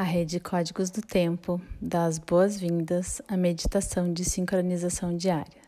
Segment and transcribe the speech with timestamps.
[0.00, 5.60] A rede Códigos do Tempo dá as boas-vindas à meditação de sincronização diária.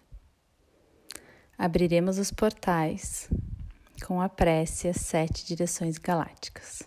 [1.59, 3.29] Abriremos os portais
[4.07, 6.83] com a prece às sete direções galácticas.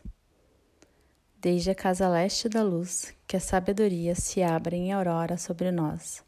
[1.39, 6.23] Desde a casa leste da luz, que a sabedoria se abra em aurora sobre nós,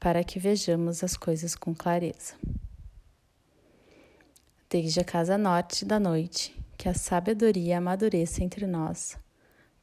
[0.00, 2.34] para que vejamos as coisas com clareza.
[4.68, 9.16] Desde a casa norte da noite, que a sabedoria amadureça entre nós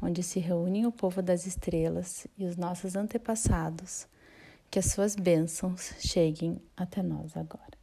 [0.00, 4.06] onde se reúnem o povo das estrelas e os nossos antepassados,
[4.70, 7.78] que as suas bênçãos cheguem até nós agora.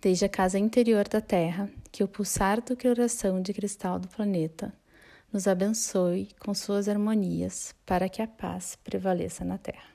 [0.00, 4.72] Desde a casa interior da Terra, que o pulsar do coração de cristal do planeta
[5.32, 9.88] nos abençoe com suas harmonias para que a paz prevaleça na Terra.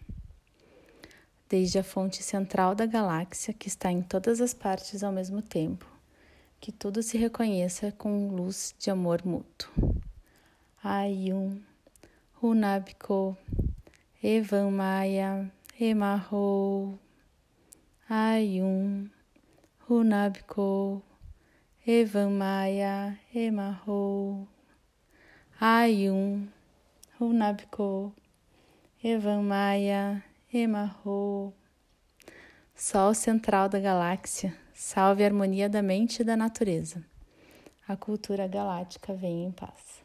[1.49, 5.85] Desde a fonte central da galáxia, que está em todas as partes ao mesmo tempo,
[6.59, 9.71] que tudo se reconheça com luz de amor mútuo.
[10.85, 11.61] Ayum,
[12.41, 13.37] Runabko,
[14.21, 15.49] Evan Maia,
[15.79, 16.99] Emarro,
[18.09, 19.09] Ayum,
[19.87, 21.01] Runabko,
[21.87, 24.45] Evan Maia, Emarro,
[25.61, 26.49] Ayum,
[27.17, 28.11] Runabko,
[29.01, 30.21] Evan Maia,
[30.53, 31.53] Emarro.
[32.75, 37.01] Sol central da galáxia, salve a harmonia da mente e da natureza.
[37.87, 40.03] A cultura galáctica vem em paz.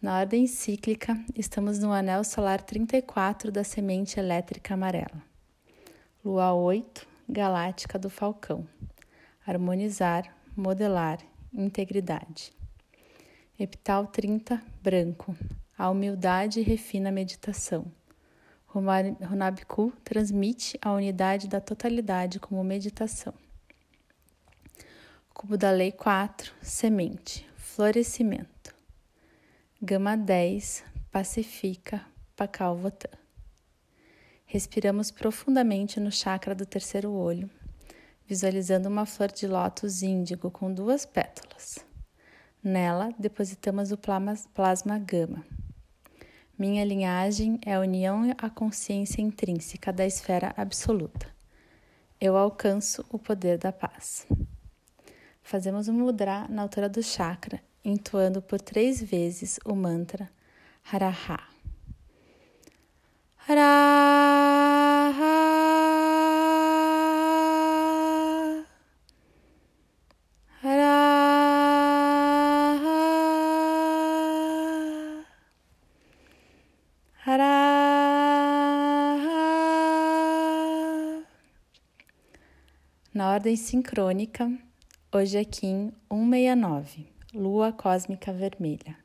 [0.00, 5.24] Na ordem cíclica, estamos no anel solar 34 da semente elétrica amarela.
[6.24, 8.64] Lua 8, galáctica do Falcão.
[9.44, 11.18] Harmonizar, modelar,
[11.52, 12.52] integridade.
[13.58, 15.36] Epital 30, branco.
[15.76, 17.90] A humildade refina a meditação.
[18.68, 23.34] Runabiku transmite a unidade da totalidade como meditação.
[25.34, 28.57] Cubo da Lei 4, semente, florescimento.
[29.80, 33.06] Gama 10 pacifica Pakalvotã.
[34.44, 37.48] Respiramos profundamente no chakra do terceiro olho,
[38.26, 41.78] visualizando uma flor de lótus índigo com duas pétalas.
[42.60, 43.98] Nela depositamos o
[44.52, 45.46] plasma gama.
[46.58, 51.28] Minha linhagem é a união à consciência intrínseca da esfera absoluta.
[52.20, 54.26] Eu alcanço o poder da paz.
[55.40, 60.30] Fazemos um mudra na altura do chakra entoando por três vezes o mantra
[60.92, 61.40] Haraha.
[63.48, 64.98] Haraha.
[83.14, 84.52] Na ordem sincrônica,
[85.12, 88.96] hoje é Kim 169 lua cósmica vermelha.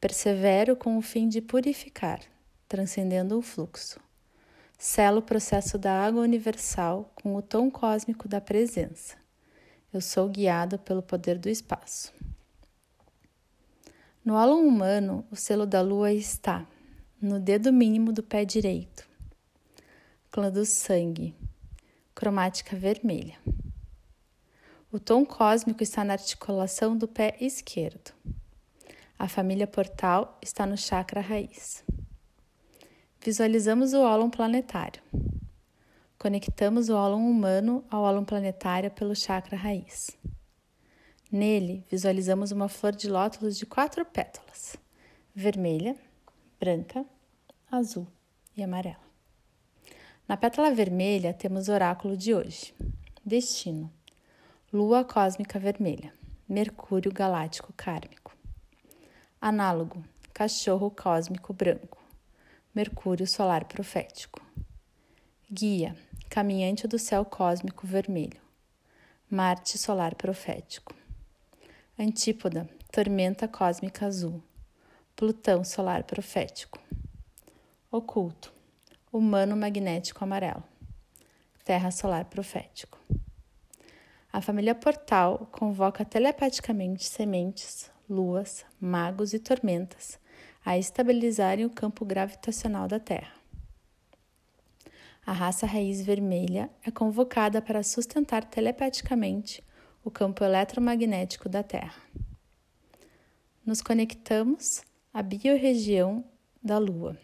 [0.00, 2.20] Persevero com o fim de purificar,
[2.68, 3.98] transcendendo o fluxo.
[4.78, 9.16] Selo o processo da água universal com o tom cósmico da presença.
[9.92, 12.12] Eu sou guiado pelo poder do espaço.
[14.24, 16.66] No halo humano, o selo da lua está
[17.20, 19.08] no dedo mínimo do pé direito.
[20.30, 21.34] Clã do sangue,
[22.14, 23.36] cromática vermelha.
[24.94, 28.12] O tom cósmico está na articulação do pé esquerdo.
[29.18, 31.82] A família portal está no chakra raiz.
[33.20, 35.02] Visualizamos o ólon planetário.
[36.16, 40.16] Conectamos o ólon humano ao ólon planetário pelo chakra raiz.
[41.28, 44.76] Nele, visualizamos uma flor de lótus de quatro pétalas:
[45.34, 45.96] vermelha,
[46.60, 47.04] branca,
[47.68, 48.06] azul
[48.56, 49.02] e amarela.
[50.28, 52.72] Na pétala vermelha temos o oráculo de hoje:
[53.24, 53.90] Destino
[54.74, 56.12] Lua cósmica vermelha,
[56.48, 58.32] Mercúrio galáctico kármico.
[59.40, 62.02] Análogo, cachorro cósmico branco,
[62.74, 64.42] Mercúrio solar profético.
[65.48, 65.94] Guia,
[66.28, 68.40] caminhante do céu cósmico vermelho,
[69.30, 70.92] Marte solar profético.
[71.96, 74.42] Antípoda, tormenta cósmica azul,
[75.14, 76.80] Plutão solar profético.
[77.92, 78.52] Oculto,
[79.12, 80.64] humano magnético amarelo,
[81.64, 82.98] Terra solar profético.
[84.34, 90.18] A família Portal convoca telepaticamente sementes, luas, magos e tormentas
[90.64, 93.32] a estabilizarem o campo gravitacional da Terra.
[95.24, 99.62] A raça raiz vermelha é convocada para sustentar telepaticamente
[100.02, 102.02] o campo eletromagnético da Terra.
[103.64, 104.82] Nos conectamos
[105.12, 106.24] à biorregião
[106.60, 107.16] da Lua,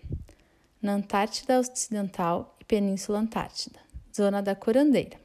[0.80, 3.80] na Antártida Ocidental e Península Antártida,
[4.14, 5.19] zona da curandeira,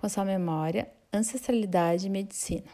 [0.00, 2.70] com sua memória, ancestralidade e medicina.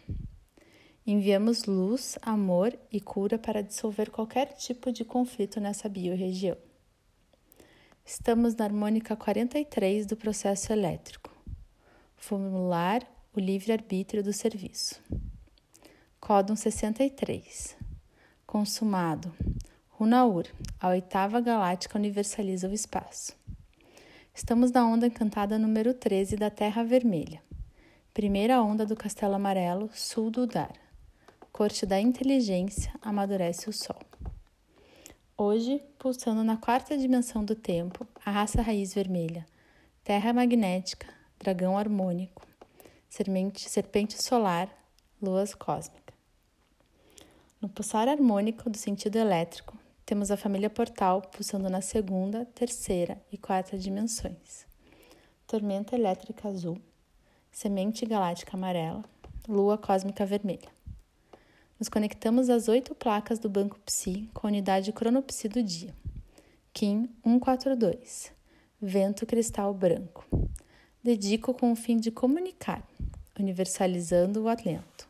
[1.05, 6.56] Enviamos luz, amor e cura para dissolver qualquer tipo de conflito nessa biorregião.
[8.05, 11.34] Estamos na harmônica 43 do processo elétrico.
[12.17, 13.02] Formular
[13.34, 15.02] o livre-arbítrio do serviço.
[16.20, 17.76] Códon 63.
[18.46, 19.34] Consumado.
[19.88, 20.46] Runaur,
[20.78, 23.34] a oitava galáctica universaliza o espaço.
[24.37, 27.43] Estamos na onda encantada número 13 da Terra Vermelha.
[28.12, 30.75] Primeira onda do Castelo Amarelo, sul do Udar.
[31.50, 33.99] Corte da inteligência, amadurece o Sol.
[35.38, 39.47] Hoje, pulsando na quarta dimensão do tempo, a raça raiz vermelha,
[40.05, 42.47] terra magnética, dragão harmônico,
[43.09, 44.69] serpente, serpente solar,
[45.21, 46.12] luas cósmica.
[47.59, 49.75] No pulsar harmônico do sentido elétrico,
[50.06, 54.64] temos a família portal pulsando na segunda, terceira e quarta dimensões.
[55.49, 56.81] Tormenta elétrica azul,
[57.50, 59.05] semente galáctica amarela,
[59.49, 60.69] lua cósmica vermelha.
[61.76, 65.93] Nos conectamos às oito placas do banco Psi com a unidade cronopsi do dia.
[66.73, 68.32] Kim 142,
[68.81, 70.25] vento cristal branco.
[71.02, 72.87] Dedico com o fim de comunicar,
[73.38, 75.09] universalizando o alento.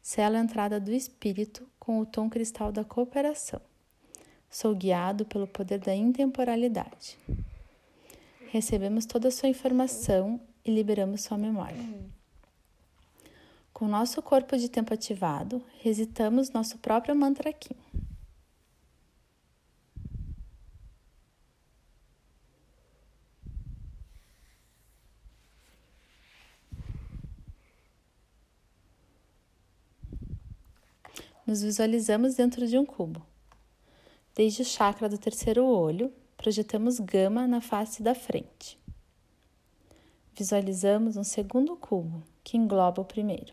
[0.00, 3.60] Selo a entrada do espírito com o tom cristal da cooperação.
[4.50, 7.16] Sou guiado pelo poder da intemporalidade.
[8.50, 11.82] Recebemos toda a sua informação e liberamos sua memória.
[13.72, 17.76] Com nosso corpo de tempo ativado, recitamos nosso próprio mantra aqui.
[31.50, 33.29] nos visualizamos dentro de um cubo.
[34.40, 38.78] Desde o chakra do terceiro olho, projetamos gama na face da frente.
[40.34, 43.52] Visualizamos um segundo cubo que engloba o primeiro.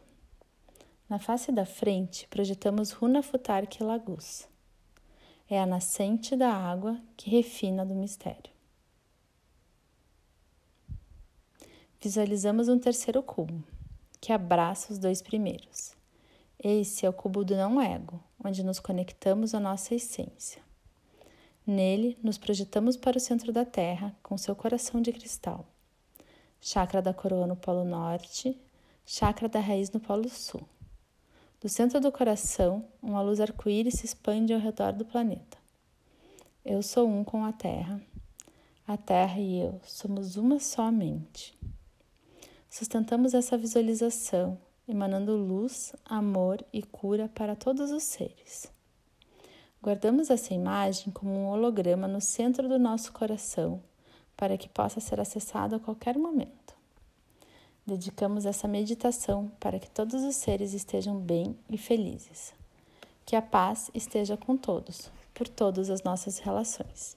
[1.09, 4.47] Na face da frente, projetamos Runa Futark Lagus.
[5.49, 8.53] É a nascente da água que refina do mistério.
[11.99, 13.61] Visualizamos um terceiro cubo,
[14.21, 15.93] que abraça os dois primeiros.
[16.57, 20.65] Esse é o cubo do não-ego, onde nos conectamos à nossa essência.
[21.67, 25.67] Nele, nos projetamos para o centro da Terra com seu coração de cristal.
[26.61, 28.57] Chakra da coroa no Polo Norte,
[29.05, 30.61] chakra da raiz no Polo Sul.
[31.59, 35.57] Do centro do coração, uma luz arco-íris se expande ao redor do planeta.
[36.63, 38.01] Eu sou um com a Terra.
[38.87, 41.53] A Terra e eu somos uma só mente.
[42.69, 44.57] Sustentamos essa visualização
[44.87, 48.71] emanando luz, amor e cura para todos os seres.
[49.81, 53.81] Guardamos essa imagem como um holograma no centro do nosso coração,
[54.35, 56.75] para que possa ser acessado a qualquer momento.
[57.85, 62.53] Dedicamos essa meditação para que todos os seres estejam bem e felizes.
[63.25, 67.15] Que a paz esteja com todos, por todas as nossas relações.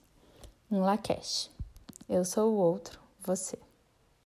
[0.70, 1.50] Um Lakesh.
[2.08, 3.58] Eu sou o outro, você.